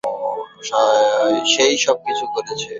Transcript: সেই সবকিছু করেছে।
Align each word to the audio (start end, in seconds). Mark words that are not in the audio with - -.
সেই 1.51 1.73
সবকিছু 1.85 2.23
করেছে। 2.33 2.67